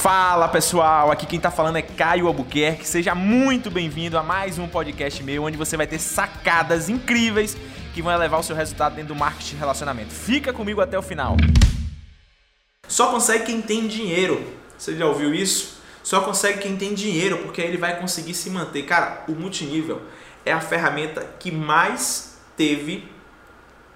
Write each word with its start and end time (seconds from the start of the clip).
Fala 0.00 0.48
pessoal, 0.48 1.10
aqui 1.10 1.26
quem 1.26 1.38
tá 1.38 1.50
falando 1.50 1.76
é 1.76 1.82
Caio 1.82 2.26
Albuquerque. 2.26 2.88
Seja 2.88 3.14
muito 3.14 3.70
bem-vindo 3.70 4.16
a 4.16 4.22
mais 4.22 4.58
um 4.58 4.66
podcast 4.66 5.22
meu, 5.22 5.44
onde 5.44 5.58
você 5.58 5.76
vai 5.76 5.86
ter 5.86 5.98
sacadas 5.98 6.88
incríveis 6.88 7.54
que 7.92 8.00
vão 8.00 8.10
elevar 8.10 8.40
o 8.40 8.42
seu 8.42 8.56
resultado 8.56 8.94
dentro 8.94 9.12
do 9.12 9.20
marketing 9.20 9.50
de 9.50 9.56
relacionamento. 9.56 10.10
Fica 10.10 10.54
comigo 10.54 10.80
até 10.80 10.98
o 10.98 11.02
final. 11.02 11.36
Só 12.88 13.10
consegue 13.10 13.44
quem 13.44 13.60
tem 13.60 13.86
dinheiro. 13.86 14.42
Você 14.78 14.96
já 14.96 15.04
ouviu 15.04 15.34
isso? 15.34 15.82
Só 16.02 16.22
consegue 16.22 16.60
quem 16.60 16.78
tem 16.78 16.94
dinheiro, 16.94 17.36
porque 17.42 17.60
aí 17.60 17.68
ele 17.68 17.76
vai 17.76 18.00
conseguir 18.00 18.32
se 18.32 18.48
manter. 18.48 18.84
Cara, 18.84 19.24
o 19.28 19.32
multinível 19.32 20.00
é 20.46 20.52
a 20.52 20.62
ferramenta 20.62 21.28
que 21.38 21.52
mais 21.52 22.38
teve 22.56 23.06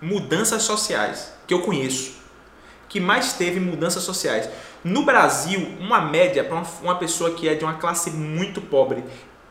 mudanças 0.03 0.65
sociais 0.65 1.33
que 1.47 1.55
eu 1.55 1.63
conheço. 1.63 2.24
Que 2.95 3.01
mais 3.01 3.33
teve 3.33 3.59
mudanças 3.59 4.05
sociais. 4.05 4.49
No 4.85 5.03
Brasil, 5.03 5.67
uma 5.81 6.01
média 6.01 6.45
para 6.45 6.63
uma 6.81 6.95
pessoa 6.95 7.33
que 7.33 7.49
é 7.49 7.57
de 7.57 7.65
uma 7.65 7.75
classe 7.75 8.09
muito 8.13 8.61
pobre 8.61 9.03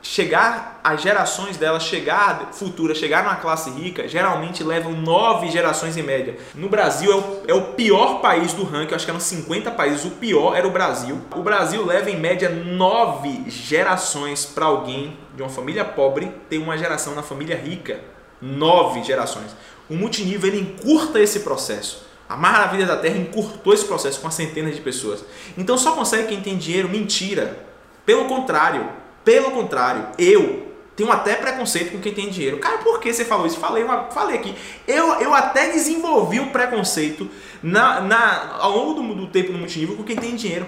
chegar 0.01 0.79
as 0.81 1.01
gerações 1.01 1.57
dela 1.57 1.77
chegar 1.77 2.53
futura 2.53 2.95
chegar 2.95 3.21
numa 3.25 3.35
classe 3.35 3.69
rica 3.69 4.07
geralmente 4.07 4.63
levam 4.63 4.93
nove 4.93 5.51
gerações 5.51 5.97
em 5.97 6.03
média. 6.03 6.37
No 6.55 6.69
Brasil 6.69 7.11
é 7.11 7.15
o, 7.15 7.41
é 7.49 7.53
o 7.53 7.73
pior 7.73 8.21
país 8.21 8.53
do 8.53 8.63
ranking 8.63 8.95
acho 8.95 9.03
que 9.03 9.11
eram 9.11 9.19
50 9.19 9.71
países 9.71 10.05
o 10.05 10.11
pior 10.11 10.55
era 10.55 10.65
o 10.65 10.71
Brasil. 10.71 11.19
O 11.35 11.41
Brasil 11.41 11.85
leva 11.85 12.09
em 12.09 12.17
média 12.17 12.47
nove 12.47 13.43
gerações 13.49 14.45
para 14.45 14.67
alguém 14.67 15.17
de 15.35 15.41
uma 15.41 15.49
família 15.49 15.83
pobre 15.83 16.31
ter 16.49 16.59
uma 16.59 16.77
geração 16.77 17.13
na 17.13 17.23
família 17.23 17.57
rica. 17.57 17.99
Nove 18.41 19.03
gerações. 19.03 19.53
O 19.89 19.95
multinível 19.95 20.47
ele 20.47 20.61
encurta 20.61 21.19
esse 21.19 21.41
processo 21.41 22.12
a 22.33 22.35
Maravilha 22.35 22.87
da 22.87 22.97
Terra 22.97 23.15
encurtou 23.15 23.75
esse 23.75 23.85
processo 23.85 24.19
com 24.19 24.31
centenas 24.31 24.73
de 24.75 24.81
pessoas. 24.81 25.23
Então 25.55 25.77
só 25.77 25.91
consegue 25.91 26.29
quem 26.29 26.41
tem 26.41 26.57
dinheiro? 26.57 26.89
Mentira. 26.89 27.63
Pelo 28.07 28.25
contrário, 28.25 28.89
pelo 29.23 29.51
contrário, 29.51 30.07
eu 30.17 30.73
tenho 30.95 31.11
até 31.11 31.35
preconceito 31.35 31.91
com 31.91 31.99
quem 31.99 32.11
tem 32.11 32.31
dinheiro. 32.31 32.57
Cara, 32.57 32.79
por 32.79 32.99
que 32.99 33.13
você 33.13 33.23
falou 33.23 33.45
isso? 33.45 33.59
Falei, 33.59 33.85
falei 34.11 34.37
aqui. 34.37 34.55
Eu, 34.87 35.13
eu 35.21 35.31
até 35.31 35.69
desenvolvi 35.73 36.39
um 36.39 36.49
preconceito 36.49 37.29
na, 37.61 38.01
na, 38.01 38.57
ao 38.57 38.71
longo 38.71 38.99
do, 38.99 39.13
do 39.13 39.27
tempo 39.27 39.51
no 39.51 39.59
multinível 39.59 39.95
com 39.95 40.03
quem 40.03 40.15
tem 40.15 40.35
dinheiro. 40.35 40.65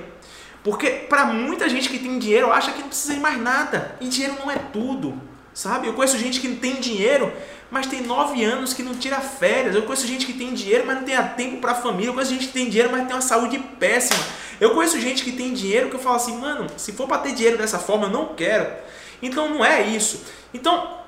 Porque 0.64 0.92
para 0.92 1.26
muita 1.26 1.68
gente 1.68 1.90
que 1.90 1.98
tem 1.98 2.20
dinheiro 2.20 2.52
acha 2.52 2.74
que 2.74 2.82
não 2.82 2.90
precisa 2.90 3.16
de 3.16 3.20
mais 3.20 3.42
nada. 3.42 3.96
E 4.00 4.08
dinheiro 4.08 4.36
não 4.40 4.52
é 4.52 4.58
tudo. 4.72 5.20
Sabe? 5.56 5.88
Eu 5.88 5.94
conheço 5.94 6.20
gente 6.20 6.42
que 6.42 6.50
tem 6.50 6.82
dinheiro, 6.82 7.32
mas 7.72 7.88
tem 7.88 8.02
nove 8.02 8.44
anos 8.44 8.74
que 8.74 8.84
não 8.84 8.94
tira 8.94 9.22
férias. 9.22 9.74
Eu 9.74 9.84
conheço 9.84 10.06
gente 10.06 10.26
que 10.26 10.34
tem 10.34 10.54
dinheiro, 10.54 10.84
mas 10.86 10.98
não 10.98 11.04
tem 11.04 11.16
tempo 11.30 11.62
para 11.62 11.72
a 11.72 11.76
família. 11.76 12.10
Eu 12.10 12.14
conheço 12.14 12.34
gente 12.34 12.48
que 12.48 12.54
tem 12.54 12.68
dinheiro, 12.68 12.92
mas 12.92 13.08
tem 13.08 13.16
uma 13.16 13.22
saúde 13.22 13.58
péssima. 13.80 14.22
Eu 14.60 14.72
conheço 14.72 15.00
gente 15.00 15.24
que 15.24 15.32
tem 15.32 15.54
dinheiro 15.54 15.90
que 15.90 15.96
eu 15.96 16.00
falo 16.00 16.18
assim, 16.18 16.38
mano, 16.38 16.68
se 16.76 16.92
for 16.92 17.08
para 17.08 17.20
ter 17.20 17.32
dinheiro 17.32 17.58
dessa 17.58 17.80
forma, 17.80 18.08
eu 18.08 18.10
não 18.12 18.36
quero. 18.36 18.68
Então 19.22 19.50
não 19.50 19.64
é 19.64 19.82
isso. 19.82 20.26
Então, 20.54 21.00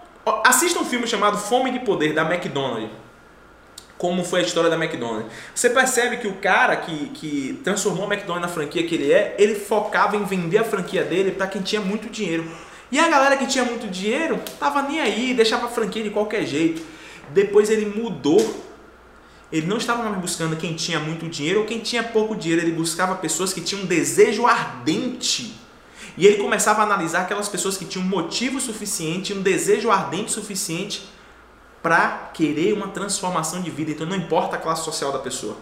assista 0.46 0.80
um 0.80 0.86
filme 0.86 1.06
chamado 1.06 1.38
Fome 1.38 1.70
de 1.70 1.80
Poder, 1.80 2.14
da 2.14 2.22
McDonald's. 2.22 2.90
Como 3.98 4.24
foi 4.24 4.40
a 4.40 4.44
história 4.44 4.70
da 4.70 4.78
McDonald's. 4.78 5.30
Você 5.54 5.70
percebe 5.70 6.18
que 6.18 6.28
o 6.28 6.36
cara 6.36 6.78
que, 6.78 7.10
que 7.10 7.60
transformou 7.66 8.06
a 8.06 8.14
McDonald's 8.14 8.48
na 8.48 8.54
franquia 8.54 8.88
que 8.88 8.96
ele 8.96 9.12
é, 9.12 9.36
ele 9.38 9.56
focava 9.56 10.16
em 10.16 10.24
vender 10.24 10.60
a 10.60 10.64
franquia 10.64 11.04
dele 11.04 11.32
para 11.32 11.48
quem 11.48 11.62
tinha 11.62 11.82
muito 11.82 12.08
dinheiro. 12.10 12.50
E 12.92 13.00
a 13.00 13.08
galera 13.10 13.36
que 13.38 13.46
tinha 13.48 13.66
muito 13.66 13.88
dinheiro 13.88 14.40
tava 14.60 14.82
nem 14.82 15.00
aí, 15.00 15.34
deixava 15.34 15.66
a 15.66 15.70
franquia 15.70 16.04
de 16.04 16.10
qualquer 16.10 16.46
jeito. 16.46 16.82
Depois 17.30 17.70
ele 17.70 17.86
mudou. 17.86 18.66
Ele 19.52 19.66
não 19.66 19.78
estava 19.78 20.04
mais 20.04 20.20
buscando 20.20 20.58
quem 20.58 20.74
tinha 20.76 21.00
muito 21.00 21.28
dinheiro 21.28 21.62
ou 21.62 21.66
quem 21.66 21.80
tinha 21.80 22.04
pouco 22.04 22.36
dinheiro, 22.36 22.62
ele 22.62 22.74
buscava 22.74 23.16
pessoas 23.16 23.54
que 23.54 23.62
tinham 23.62 23.84
um 23.84 23.86
desejo 23.86 24.46
ardente. 24.46 25.56
E 26.18 26.26
ele 26.26 26.38
começava 26.38 26.82
a 26.82 26.84
analisar 26.84 27.22
aquelas 27.22 27.48
pessoas 27.48 27.78
que 27.78 27.86
tinham 27.86 28.06
motivo 28.06 28.60
suficiente, 28.60 29.34
um 29.34 29.42
desejo 29.42 29.90
ardente 29.90 30.32
suficiente 30.32 31.08
para 31.82 32.32
querer 32.34 32.74
uma 32.74 32.90
transformação 32.90 33.62
de 33.62 33.70
vida. 33.70 33.92
Então 33.92 34.06
não 34.06 34.18
importa 34.18 34.58
a 34.58 34.60
classe 34.60 34.84
social 34.84 35.12
da 35.12 35.20
pessoa, 35.20 35.56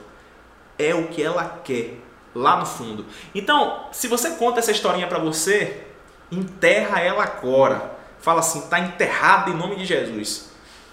é 0.79 0.95
o 0.95 1.07
que 1.09 1.21
ela 1.21 1.61
quer 1.63 1.99
lá 2.33 2.57
no 2.57 2.65
fundo. 2.65 3.05
Então, 3.33 3.87
se 3.91 4.07
você 4.07 4.31
conta 4.31 4.59
essa 4.59 4.71
historinha 4.71 5.07
para 5.07 5.19
você, 5.19 5.85
enterra 6.31 7.01
ela 7.01 7.23
agora. 7.23 7.95
Fala 8.19 8.39
assim, 8.39 8.59
está 8.59 8.79
enterrado 8.79 9.51
em 9.51 9.55
nome 9.55 9.75
de 9.75 9.85
Jesus. 9.85 10.49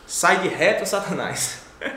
Sai 0.06 0.40
de 0.40 0.48
reto, 0.48 0.86
Satanás. 0.86 1.62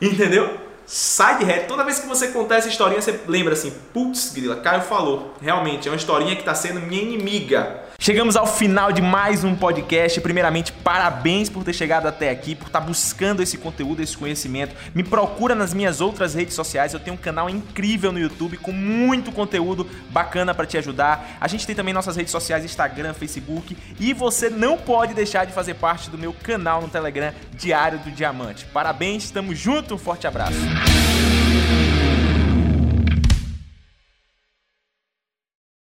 Entendeu? 0.00 0.60
Sai 0.86 1.38
de 1.38 1.44
reto. 1.44 1.68
Toda 1.68 1.84
vez 1.84 1.98
que 1.98 2.06
você 2.06 2.28
contar 2.28 2.56
essa 2.56 2.68
historinha, 2.68 3.00
você 3.00 3.20
lembra 3.26 3.54
assim, 3.54 3.72
putz, 3.92 4.32
grila, 4.32 4.56
Caio 4.56 4.82
falou. 4.82 5.34
Realmente, 5.40 5.88
é 5.88 5.90
uma 5.90 5.96
historinha 5.96 6.34
que 6.34 6.42
está 6.42 6.54
sendo 6.54 6.80
minha 6.80 7.02
inimiga. 7.02 7.82
Chegamos 8.02 8.34
ao 8.34 8.48
final 8.48 8.90
de 8.90 9.00
mais 9.00 9.44
um 9.44 9.54
podcast. 9.54 10.20
Primeiramente, 10.20 10.72
parabéns 10.72 11.48
por 11.48 11.62
ter 11.62 11.72
chegado 11.72 12.08
até 12.08 12.30
aqui, 12.30 12.52
por 12.52 12.66
estar 12.66 12.80
buscando 12.80 13.40
esse 13.40 13.56
conteúdo, 13.56 14.02
esse 14.02 14.16
conhecimento. 14.16 14.74
Me 14.92 15.04
procura 15.04 15.54
nas 15.54 15.72
minhas 15.72 16.00
outras 16.00 16.34
redes 16.34 16.56
sociais. 16.56 16.92
Eu 16.92 16.98
tenho 16.98 17.14
um 17.14 17.16
canal 17.16 17.48
incrível 17.48 18.10
no 18.10 18.18
YouTube 18.18 18.56
com 18.56 18.72
muito 18.72 19.30
conteúdo 19.30 19.88
bacana 20.10 20.52
para 20.52 20.66
te 20.66 20.76
ajudar. 20.76 21.36
A 21.40 21.46
gente 21.46 21.64
tem 21.64 21.76
também 21.76 21.94
nossas 21.94 22.16
redes 22.16 22.32
sociais, 22.32 22.64
Instagram, 22.64 23.14
Facebook, 23.14 23.78
e 24.00 24.12
você 24.12 24.50
não 24.50 24.76
pode 24.76 25.14
deixar 25.14 25.44
de 25.44 25.52
fazer 25.52 25.74
parte 25.74 26.10
do 26.10 26.18
meu 26.18 26.32
canal 26.32 26.82
no 26.82 26.88
Telegram 26.88 27.32
Diário 27.52 28.00
do 28.00 28.10
Diamante. 28.10 28.64
Parabéns, 28.64 29.26
estamos 29.26 29.56
juntos, 29.56 29.92
um 29.92 29.98
forte 29.98 30.26
abraço. 30.26 30.58